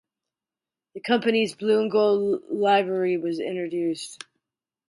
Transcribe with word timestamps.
The 0.95 0.99
company's 0.99 1.53
blue 1.53 1.79
and 1.81 1.91
gold 1.91 2.41
livery 2.49 3.17
was 3.17 3.39
introduced. 3.39 4.23